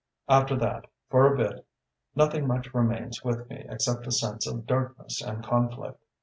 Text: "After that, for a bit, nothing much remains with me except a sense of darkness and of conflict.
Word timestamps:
"After 0.27 0.55
that, 0.55 0.87
for 1.11 1.31
a 1.31 1.37
bit, 1.37 1.63
nothing 2.15 2.47
much 2.47 2.73
remains 2.73 3.23
with 3.23 3.47
me 3.51 3.65
except 3.69 4.07
a 4.07 4.11
sense 4.11 4.47
of 4.47 4.65
darkness 4.65 5.21
and 5.21 5.43
of 5.45 5.45
conflict. 5.47 6.01